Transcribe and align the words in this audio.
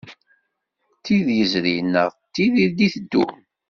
D 0.93 0.99
tid 1.05 1.27
yezrin 1.37 1.87
neɣ 1.93 2.09
tid 2.33 2.53
i 2.65 2.67
d-iteddun. 2.75 3.37